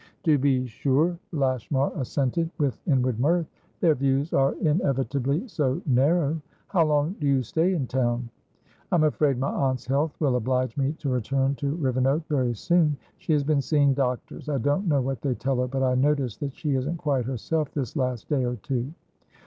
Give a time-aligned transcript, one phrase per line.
[0.23, 3.45] "To be sure," Lashmar assented, with inward mirth.
[3.81, 6.41] "Their views are inevitably so narrow.
[6.69, 8.27] How long do you stay in town?"
[8.91, 12.97] "I'm afraid my aunt's health will oblige me to return to Rivenoak very soon.
[13.19, 14.49] She has been seeing doctors.
[14.49, 17.71] I don't know what they tell her, but I notice that she isn't quite herself
[17.71, 18.91] this last day or two."